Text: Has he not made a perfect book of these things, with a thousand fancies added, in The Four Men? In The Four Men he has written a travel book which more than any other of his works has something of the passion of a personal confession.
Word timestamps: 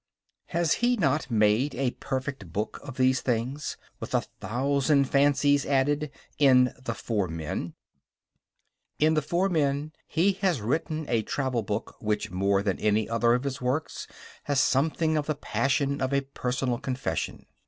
Has 0.47 0.73
he 0.73 0.97
not 0.97 1.29
made 1.29 1.75
a 1.75 1.91
perfect 1.91 2.51
book 2.51 2.79
of 2.83 2.97
these 2.97 3.21
things, 3.21 3.77
with 3.99 4.15
a 4.15 4.21
thousand 4.39 5.05
fancies 5.07 5.63
added, 5.63 6.09
in 6.39 6.73
The 6.83 6.95
Four 6.95 7.27
Men? 7.27 7.75
In 8.97 9.13
The 9.13 9.21
Four 9.21 9.47
Men 9.47 9.91
he 10.07 10.31
has 10.41 10.59
written 10.59 11.05
a 11.07 11.21
travel 11.21 11.61
book 11.61 11.97
which 11.99 12.31
more 12.31 12.63
than 12.63 12.79
any 12.79 13.07
other 13.07 13.35
of 13.35 13.43
his 13.43 13.61
works 13.61 14.07
has 14.45 14.59
something 14.59 15.17
of 15.17 15.27
the 15.27 15.35
passion 15.35 16.01
of 16.01 16.13
a 16.13 16.21
personal 16.21 16.79
confession. 16.79 17.45